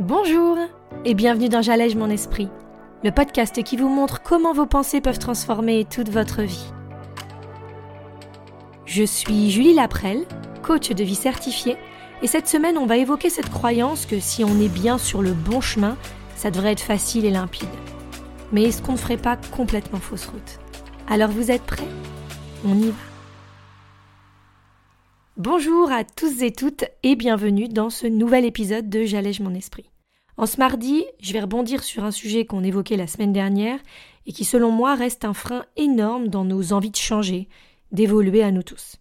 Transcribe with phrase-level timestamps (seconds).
[0.00, 0.56] Bonjour
[1.04, 2.48] et bienvenue dans J'allège mon esprit,
[3.04, 6.72] le podcast qui vous montre comment vos pensées peuvent transformer toute votre vie.
[8.86, 10.24] Je suis Julie Laprelle,
[10.62, 11.76] coach de vie certifiée,
[12.22, 15.34] et cette semaine on va évoquer cette croyance que si on est bien sur le
[15.34, 15.98] bon chemin,
[16.34, 17.68] ça devrait être facile et limpide.
[18.52, 20.60] Mais est-ce qu'on ne ferait pas complètement fausse route?
[21.10, 21.88] Alors vous êtes prêts?
[22.64, 22.94] On y va
[25.36, 29.90] Bonjour à tous et toutes et bienvenue dans ce nouvel épisode de J'allège mon esprit.
[30.40, 33.78] En ce mardi, je vais rebondir sur un sujet qu'on évoquait la semaine dernière
[34.24, 37.46] et qui selon moi reste un frein énorme dans nos envies de changer,
[37.92, 38.96] d'évoluer à nous tous.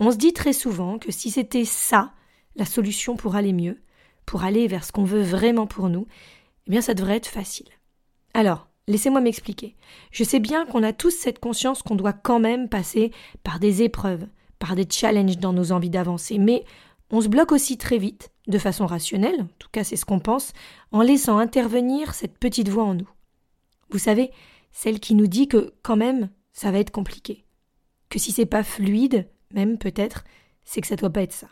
[0.00, 2.12] On se dit très souvent que si c'était ça,
[2.56, 3.80] la solution pour aller mieux,
[4.26, 6.06] pour aller vers ce qu'on veut vraiment pour nous,
[6.66, 7.70] eh bien ça devrait être facile.
[8.34, 9.76] Alors, laissez-moi m'expliquer.
[10.10, 13.12] Je sais bien qu'on a tous cette conscience qu'on doit quand même passer
[13.44, 14.26] par des épreuves,
[14.58, 16.66] par des challenges dans nos envies d'avancer, mais
[17.10, 20.20] on se bloque aussi très vite, de façon rationnelle, en tout cas c'est ce qu'on
[20.20, 20.52] pense,
[20.92, 23.08] en laissant intervenir cette petite voix en nous.
[23.90, 24.30] Vous savez,
[24.72, 27.44] celle qui nous dit que quand même ça va être compliqué.
[28.08, 30.24] Que si c'est pas fluide, même peut-être,
[30.64, 31.48] c'est que ça doit pas être ça.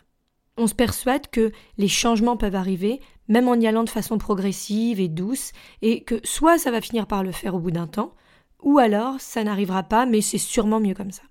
[0.57, 5.01] On se persuade que les changements peuvent arriver, même en y allant de façon progressive
[5.01, 8.15] et douce, et que soit ça va finir par le faire au bout d'un temps,
[8.63, 11.25] ou alors ça n'arrivera pas, mais c'est sûrement mieux comme ça.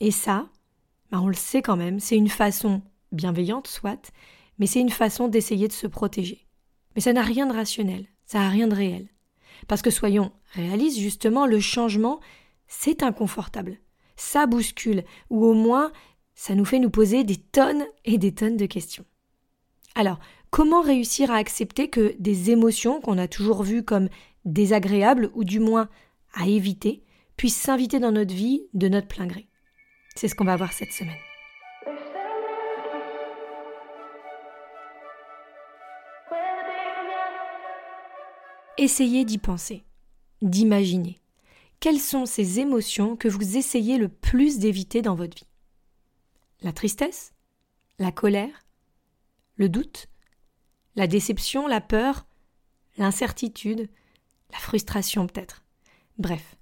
[0.00, 0.48] Et ça,
[1.10, 4.12] bah, on le sait quand même, c'est une façon bienveillante, soit,
[4.60, 6.46] mais c'est une façon d'essayer de se protéger.
[6.94, 9.08] Mais ça n'a rien de rationnel, ça n'a rien de réel.
[9.66, 12.20] Parce que soyons réalistes, justement, le changement,
[12.68, 13.78] c'est inconfortable.
[14.16, 15.90] Ça bouscule, ou au moins,
[16.34, 19.06] ça nous fait nous poser des tonnes et des tonnes de questions.
[19.94, 24.08] Alors, comment réussir à accepter que des émotions qu'on a toujours vues comme
[24.44, 25.88] désagréables, ou du moins
[26.34, 27.02] à éviter,
[27.36, 29.48] puissent s'inviter dans notre vie de notre plein gré?
[30.16, 31.29] C'est ce qu'on va voir cette semaine.
[38.80, 39.84] Essayez d'y penser,
[40.40, 41.20] d'imaginer.
[41.80, 45.46] Quelles sont ces émotions que vous essayez le plus d'éviter dans votre vie?
[46.62, 47.34] La tristesse?
[47.98, 48.64] La colère?
[49.56, 50.06] Le doute?
[50.96, 51.66] La déception?
[51.66, 52.24] La peur?
[52.96, 53.90] L'incertitude?
[54.50, 55.62] La frustration peut-être?
[56.16, 56.56] Bref,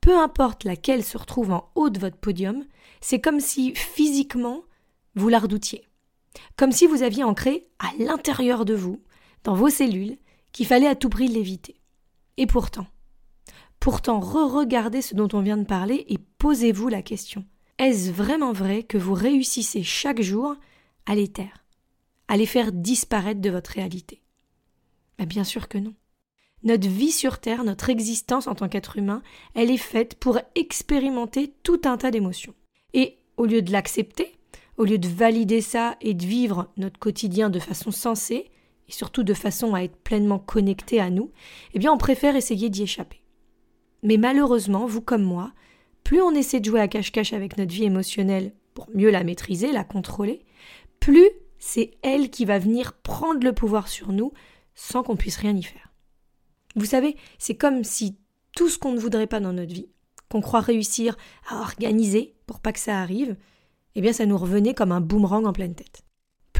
[0.00, 2.64] peu importe laquelle se retrouve en haut de votre podium,
[3.00, 4.64] c'est comme si physiquement
[5.14, 5.86] vous la redoutiez.
[6.56, 9.00] Comme si vous aviez ancré à l'intérieur de vous,
[9.44, 10.18] dans vos cellules,
[10.52, 11.80] qu'il fallait à tout prix l'éviter.
[12.36, 12.86] Et pourtant,
[13.78, 17.44] pourtant re-regardez ce dont on vient de parler et posez-vous la question.
[17.78, 20.54] Est-ce vraiment vrai que vous réussissez chaque jour
[21.06, 21.64] à les taire,
[22.28, 24.22] à les faire disparaître de votre réalité?
[25.18, 25.94] Ben, Bien sûr que non.
[26.62, 29.22] Notre vie sur Terre, notre existence en tant qu'être humain,
[29.54, 32.54] elle est faite pour expérimenter tout un tas d'émotions.
[32.92, 34.36] Et au lieu de l'accepter,
[34.76, 38.49] au lieu de valider ça et de vivre notre quotidien de façon sensée,
[38.90, 41.30] et surtout de façon à être pleinement connecté à nous,
[41.74, 43.22] eh bien on préfère essayer d'y échapper.
[44.02, 45.52] Mais malheureusement, vous comme moi,
[46.02, 49.70] plus on essaie de jouer à cache-cache avec notre vie émotionnelle pour mieux la maîtriser,
[49.70, 50.44] la contrôler,
[50.98, 51.28] plus
[51.58, 54.32] c'est elle qui va venir prendre le pouvoir sur nous
[54.74, 55.92] sans qu'on puisse rien y faire.
[56.74, 58.18] Vous savez, c'est comme si
[58.56, 59.88] tout ce qu'on ne voudrait pas dans notre vie,
[60.30, 61.16] qu'on croit réussir
[61.48, 63.36] à organiser pour pas que ça arrive,
[63.94, 66.02] eh bien ça nous revenait comme un boomerang en pleine tête.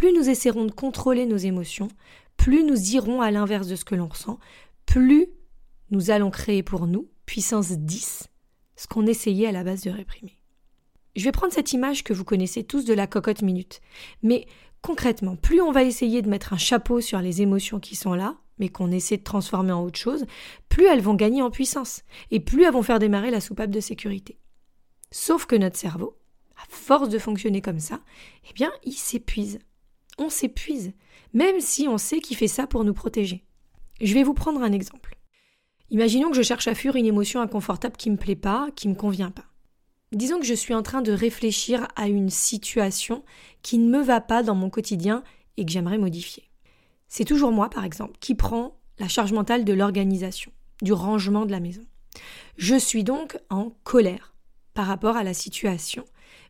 [0.01, 1.89] Plus nous essaierons de contrôler nos émotions,
[2.39, 4.39] plus nous irons à l'inverse de ce que l'on ressent,
[4.87, 5.27] plus
[5.91, 8.29] nous allons créer pour nous, puissance 10,
[8.77, 10.39] ce qu'on essayait à la base de réprimer.
[11.17, 13.83] Je vais prendre cette image que vous connaissez tous de la cocotte minute.
[14.23, 14.47] Mais
[14.81, 18.39] concrètement, plus on va essayer de mettre un chapeau sur les émotions qui sont là,
[18.59, 20.25] mais qu'on essaie de transformer en autre chose,
[20.71, 23.81] plus elles vont gagner en puissance, et plus elles vont faire démarrer la soupape de
[23.81, 24.39] sécurité.
[25.11, 26.17] Sauf que notre cerveau,
[26.57, 28.01] à force de fonctionner comme ça,
[28.49, 29.59] eh bien, il s'épuise.
[30.21, 30.93] On s'épuise,
[31.33, 33.43] même si on sait qu'il fait ça pour nous protéger.
[34.03, 35.17] Je vais vous prendre un exemple.
[35.89, 38.95] Imaginons que je cherche à fuir une émotion inconfortable qui me plaît pas, qui me
[38.95, 39.47] convient pas.
[40.13, 43.25] Disons que je suis en train de réfléchir à une situation
[43.63, 45.25] qui ne me va pas dans mon quotidien
[45.57, 46.51] et que j'aimerais modifier.
[47.09, 50.53] C'est toujours moi, par exemple, qui prend la charge mentale de l'organisation,
[50.83, 51.87] du rangement de la maison.
[52.59, 54.35] Je suis donc en colère
[54.75, 56.05] par rapport à la situation,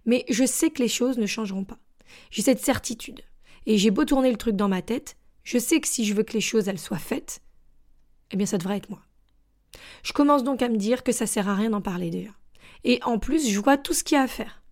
[0.07, 1.79] mais je sais que les choses ne changeront pas.
[2.33, 3.23] J'ai cette certitude.
[3.67, 6.23] Et j'ai beau tourner le truc dans ma tête, je sais que si je veux
[6.23, 7.41] que les choses elles soient faites,
[8.31, 9.03] eh bien ça devrait être moi.
[10.03, 12.31] Je commence donc à me dire que ça sert à rien d'en parler déjà.
[12.85, 14.63] Et en plus, je vois tout ce qu'il y a à faire.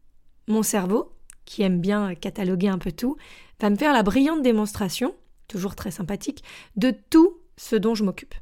[0.46, 1.12] Mon cerveau,
[1.44, 3.16] qui aime bien cataloguer un peu tout,
[3.60, 5.14] va me faire la brillante démonstration
[5.48, 6.44] toujours très sympathique,
[6.76, 8.34] de tout ce dont je m'occupe.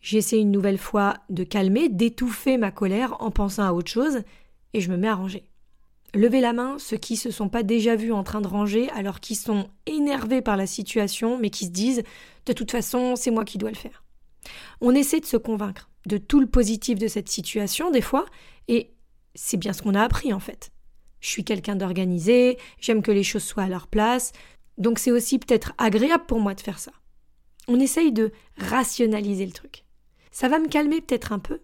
[0.00, 4.22] J'essaie une nouvelle fois de calmer, d'étouffer ma colère en pensant à autre chose,
[4.74, 5.44] et je me mets à ranger.
[6.14, 9.20] Levez la main ceux qui se sont pas déjà vus en train de ranger alors
[9.20, 12.02] qu'ils sont énervés par la situation mais qui se disent
[12.44, 14.04] de toute façon c'est moi qui dois le faire.
[14.80, 18.26] On essaie de se convaincre de tout le positif de cette situation des fois
[18.68, 18.92] et
[19.34, 20.70] c'est bien ce qu'on a appris en fait.
[21.20, 24.32] Je suis quelqu'un d'organisé, j'aime que les choses soient à leur place,
[24.76, 26.92] donc c'est aussi peut-être agréable pour moi de faire ça.
[27.68, 29.84] On essaye de rationaliser le truc.
[30.32, 31.60] Ça va me calmer peut-être un peu,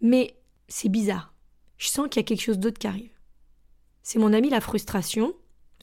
[0.00, 0.36] mais
[0.68, 1.34] c'est bizarre.
[1.76, 3.13] Je sens qu'il y a quelque chose d'autre qui arrive.
[4.04, 5.34] C'est mon ami la frustration,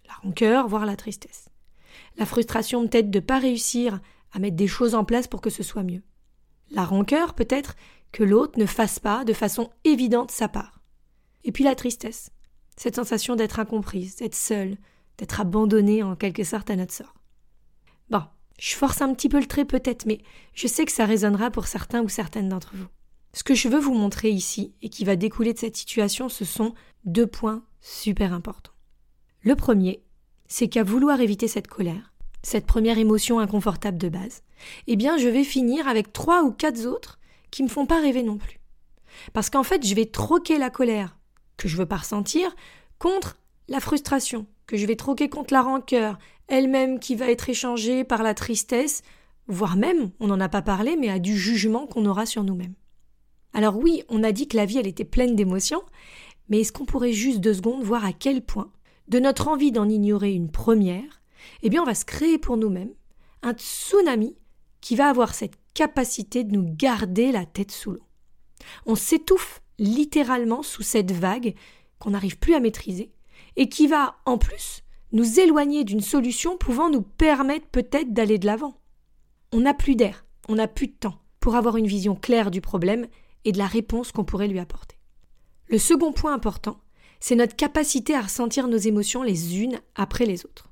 [0.08, 1.50] la rancœur, voire la tristesse.
[2.18, 4.00] La frustration peut-être de ne pas réussir
[4.32, 6.04] à mettre des choses en place pour que ce soit mieux.
[6.70, 7.76] La rancœur peut-être
[8.12, 10.82] que l'autre ne fasse pas de façon évidente sa part.
[11.44, 12.30] Et puis la tristesse,
[12.78, 14.78] cette sensation d'être incomprise, d'être seule,
[15.18, 17.16] d'être abandonnée en quelque sorte à notre sort.
[18.12, 18.24] Bon,
[18.60, 20.20] je force un petit peu le trait peut-être, mais
[20.54, 22.88] je sais que ça résonnera pour certains ou certaines d'entre vous.
[23.34, 26.46] Ce que je veux vous montrer ici et qui va découler de cette situation, ce
[26.46, 26.76] sont
[27.06, 28.72] deux points super importants.
[29.42, 30.04] Le premier,
[30.48, 32.14] c'est qu'à vouloir éviter cette colère,
[32.44, 34.44] cette première émotion inconfortable de base,
[34.88, 37.20] eh bien je vais finir avec trois ou quatre autres
[37.50, 38.60] qui me font pas rêver non plus.
[39.34, 41.18] Parce qu'en fait, je vais troquer la colère
[41.58, 42.56] que je veux pas ressentir
[42.98, 43.38] contre
[43.68, 46.18] la frustration, que je vais troquer contre la rancœur,
[46.48, 49.02] elle-même qui va être échangée par la tristesse,
[49.48, 52.74] voire même, on n'en a pas parlé, mais à du jugement qu'on aura sur nous-mêmes.
[53.54, 55.84] Alors oui, on a dit que la vie, elle était pleine d'émotions,
[56.52, 58.70] mais est-ce qu'on pourrait juste deux secondes voir à quel point,
[59.08, 61.22] de notre envie d'en ignorer une première,
[61.64, 62.94] eh bien on va se créer pour nous-mêmes
[63.42, 64.36] un tsunami
[64.82, 68.04] qui va avoir cette capacité de nous garder la tête sous l'eau.
[68.86, 71.56] On s'étouffe littéralement sous cette vague
[72.00, 73.14] qu'on n'arrive plus à maîtriser
[73.56, 74.84] et qui va, en plus,
[75.14, 78.78] nous éloigner d'une solution pouvant nous permettre peut-être d'aller de l'avant.
[79.54, 82.60] On n'a plus d'air, on n'a plus de temps pour avoir une vision claire du
[82.60, 83.08] problème
[83.46, 85.01] et de la réponse qu'on pourrait lui apporter.
[85.72, 86.82] Le second point important,
[87.22, 90.70] c'est notre capacité à ressentir nos émotions les unes après les autres.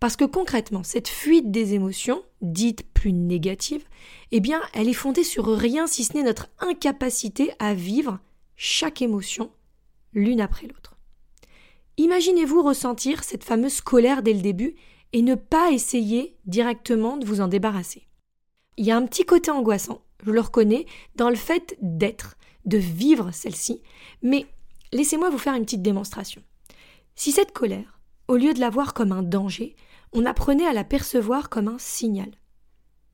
[0.00, 3.84] Parce que concrètement, cette fuite des émotions, dite plus négative,
[4.32, 8.18] eh bien, elle est fondée sur rien si ce n'est notre incapacité à vivre
[8.56, 9.50] chaque émotion
[10.14, 10.96] l'une après l'autre.
[11.98, 14.74] Imaginez-vous ressentir cette fameuse colère dès le début
[15.12, 18.08] et ne pas essayer directement de vous en débarrasser.
[18.78, 22.78] Il y a un petit côté angoissant, je le reconnais, dans le fait d'être, de
[22.78, 23.82] vivre celle-ci,
[24.22, 24.46] mais
[24.92, 26.42] laissez-moi vous faire une petite démonstration.
[27.14, 29.76] Si cette colère, au lieu de la voir comme un danger,
[30.12, 32.30] on apprenait à la percevoir comme un signal.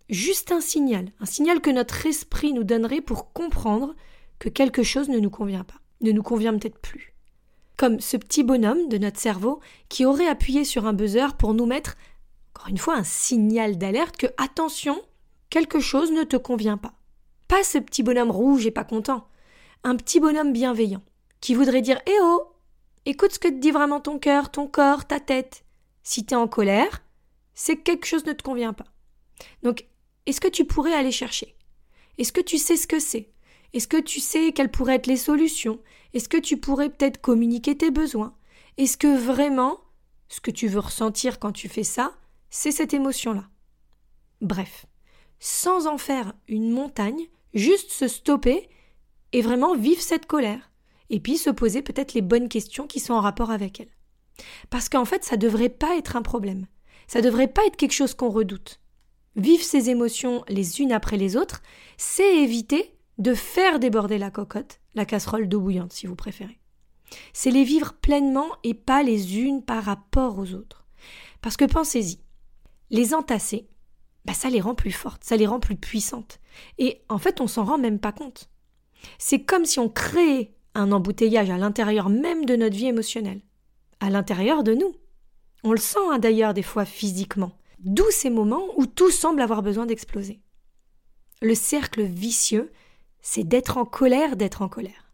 [0.08, 3.94] Juste un signal, un signal que notre esprit nous donnerait pour comprendre
[4.38, 7.14] que quelque chose ne nous convient pas, ne nous convient peut-être plus.
[7.76, 11.67] Comme ce petit bonhomme de notre cerveau qui aurait appuyé sur un buzzer pour nous
[11.67, 11.97] mettre,
[12.55, 15.00] encore une fois, un signal d'alerte que, attention,
[15.49, 16.94] quelque chose ne te convient pas.
[17.49, 19.26] Pas ce petit bonhomme rouge et pas content.
[19.82, 21.02] Un petit bonhomme bienveillant,
[21.40, 22.52] qui voudrait dire Eh oh
[23.06, 25.64] Écoute ce que te dit vraiment ton cœur, ton corps, ta tête.
[26.02, 27.02] Si t'es en colère,
[27.54, 28.84] c'est que quelque chose ne te convient pas.
[29.62, 29.86] Donc,
[30.26, 31.56] est-ce que tu pourrais aller chercher?
[32.18, 33.32] Est-ce que tu sais ce que c'est?
[33.72, 35.80] Est-ce que tu sais quelles pourraient être les solutions?
[36.12, 38.34] Est-ce que tu pourrais peut-être communiquer tes besoins?
[38.76, 39.80] Est-ce que vraiment,
[40.28, 42.12] ce que tu veux ressentir quand tu fais ça,
[42.50, 43.48] c'est cette émotion-là?
[44.42, 44.84] Bref,
[45.38, 48.68] sans en faire une montagne, juste se stopper
[49.32, 50.70] et vraiment vivre cette colère.
[51.08, 53.90] Et puis se poser peut-être les bonnes questions qui sont en rapport avec elle.
[54.70, 56.66] Parce qu'en fait, ça ne devrait pas être un problème.
[57.08, 58.80] Ça ne devrait pas être quelque chose qu'on redoute.
[59.37, 61.62] Vivre ses émotions les unes après les autres,
[61.96, 66.58] c'est éviter de faire déborder la cocotte, la casserole d'eau bouillante si vous préférez.
[67.32, 70.87] C'est les vivre pleinement et pas les unes par rapport aux autres.
[71.42, 72.20] Parce que pensez-y,
[72.90, 73.68] les entasser,
[74.25, 76.40] bah, ça les rend plus fortes, ça les rend plus puissantes.
[76.78, 78.50] Et en fait, on s'en rend même pas compte.
[79.19, 83.40] C'est comme si on créait un embouteillage à l'intérieur même de notre vie émotionnelle,
[84.00, 84.95] à l'intérieur de nous.
[85.64, 89.62] On le sent hein, d'ailleurs des fois physiquement, d'où ces moments où tout semble avoir
[89.62, 90.40] besoin d'exploser.
[91.42, 92.73] Le cercle vicieux,
[93.21, 95.12] c'est d'être en colère, d'être en colère.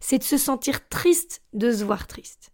[0.00, 2.52] C'est de se sentir triste, de se voir triste.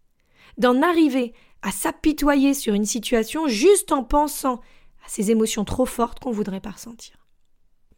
[0.58, 4.60] D'en arriver à s'apitoyer sur une situation juste en pensant
[5.04, 7.28] à ces émotions trop fortes qu'on voudrait pas ressentir.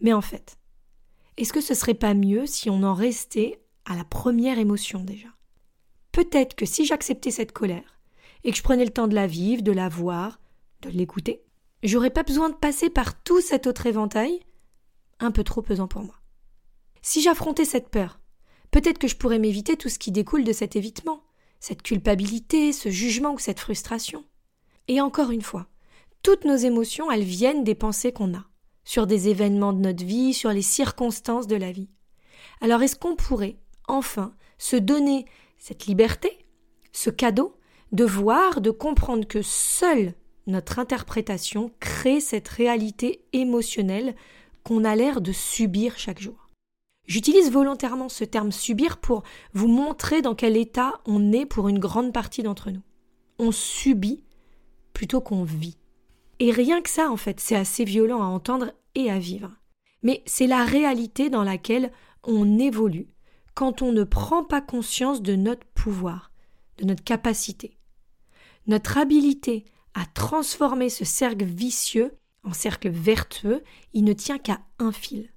[0.01, 0.59] Mais en fait,
[1.37, 5.29] est-ce que ce serait pas mieux si on en restait à la première émotion déjà?
[6.13, 8.01] Peut-être que si j'acceptais cette colère
[8.45, 10.41] et que je prenais le temps de la vivre, de la voir,
[10.83, 11.43] de l'écouter,
[11.83, 14.41] j'aurais pas besoin de passer par tout cet autre éventail
[15.21, 16.17] un peu trop pesant pour moi.
[17.01, 18.21] Si j'affrontais cette peur,
[18.71, 21.23] peut-être que je pourrais m'éviter tout ce qui découle de cet évitement,
[21.61, 24.25] cette culpabilité, ce jugement ou cette frustration.
[24.89, 25.69] Et encore une fois,
[26.23, 28.45] toutes nos émotions, elles viennent des pensées qu'on a,
[28.85, 31.89] sur des événements de notre vie, sur les circonstances de la vie.
[32.61, 33.57] Alors est-ce qu'on pourrait,
[33.89, 35.27] enfin, se donner
[35.59, 36.47] cette liberté,
[36.93, 37.57] ce cadeau
[37.93, 40.15] de voir, de comprendre que seule
[40.47, 44.15] notre interprétation crée cette réalité émotionnelle
[44.65, 46.49] qu'on a l'air de subir chaque jour?
[47.07, 49.25] J'utilise volontairement ce terme subir pour
[49.55, 52.83] vous montrer dans quel état on est pour une grande partie d'entre nous.
[53.39, 54.23] On subit
[54.93, 55.77] plutôt qu'on vit.
[56.39, 59.51] Et rien que ça, en fait, c'est assez violent à entendre et à vivre.
[60.03, 61.93] Mais c'est la réalité dans laquelle
[62.25, 63.09] on évolue
[63.55, 66.33] quand on ne prend pas conscience de notre pouvoir,
[66.79, 67.79] de notre capacité.
[68.67, 72.13] Notre habilité à transformer ce cercle vicieux
[72.45, 73.63] en cercle vertueux,
[73.93, 75.31] il ne tient qu'à un fil.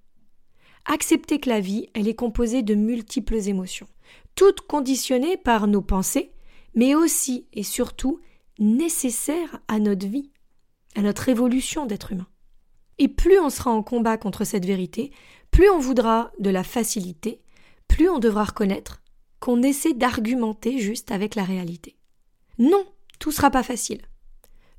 [0.85, 3.87] Accepter que la vie, elle est composée de multiples émotions,
[4.35, 6.31] toutes conditionnées par nos pensées,
[6.73, 8.19] mais aussi et surtout
[8.59, 10.31] nécessaires à notre vie,
[10.95, 12.27] à notre évolution d'être humain.
[12.97, 15.11] Et plus on sera en combat contre cette vérité,
[15.51, 17.41] plus on voudra de la facilité,
[17.87, 19.01] plus on devra reconnaître
[19.39, 21.97] qu'on essaie d'argumenter juste avec la réalité.
[22.57, 22.85] Non,
[23.19, 24.01] tout sera pas facile.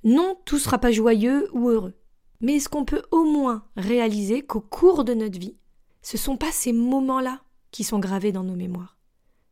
[0.05, 1.95] Non, tout sera pas joyeux ou heureux.
[2.41, 5.57] Mais est-ce qu'on peut au moins réaliser qu'au cours de notre vie,
[6.03, 8.97] ce sont pas ces moments-là qui sont gravés dans nos mémoires,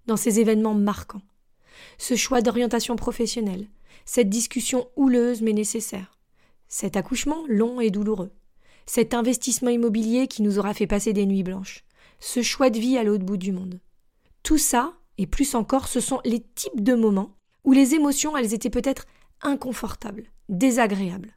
[0.07, 1.23] dans ces événements marquants,
[1.99, 3.69] ce choix d'orientation professionnelle,
[4.05, 6.14] cette discussion houleuse mais nécessaire,
[6.75, 8.33] cet accouchement long et douloureux,
[8.85, 11.85] cet investissement immobilier qui nous aura fait passer des nuits blanches,
[12.19, 13.79] ce choix de vie à l'autre bout du monde.
[14.43, 18.55] Tout ça, et plus encore, ce sont les types de moments où les émotions, elles
[18.55, 19.07] étaient peut-être
[19.41, 21.37] inconfortables, désagréables.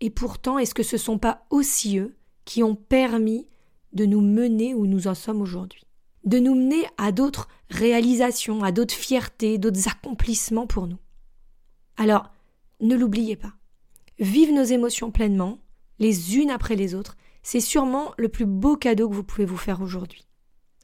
[0.00, 3.48] Et pourtant, est-ce que ce ne sont pas aussi eux qui ont permis
[3.92, 5.84] de nous mener où nous en sommes aujourd'hui?
[6.24, 10.98] De nous mener à d'autres réalisations, à d'autres fiertés, d'autres accomplissements pour nous
[11.98, 12.30] Alors,
[12.80, 13.52] ne l'oubliez pas.
[14.20, 15.58] Vive nos émotions pleinement,
[15.98, 19.56] les unes après les autres, c'est sûrement le plus beau cadeau que vous pouvez vous
[19.56, 20.26] faire aujourd'hui.